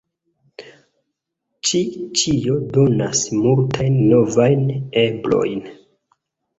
Ĉi 1.67 1.83
ĉio 2.23 2.57
donas 2.79 3.23
multajn 3.45 4.03
novajn 4.11 4.69
eblojn. 5.07 5.67